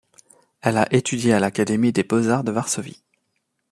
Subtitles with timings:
[0.61, 3.03] Elle a étudié à l'Académie des beaux-arts de Varsovie.